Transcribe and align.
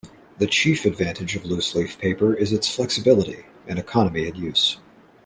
The 0.39 0.47
chief 0.47 0.85
advantage 0.85 1.35
of 1.35 1.45
loose-leaf 1.45 1.99
paper 1.99 2.33
is 2.33 2.51
its 2.51 2.67
flexibility 2.67 3.45
and 3.67 3.77
economy 3.77 4.27
in 4.27 4.33
use. 4.35 4.79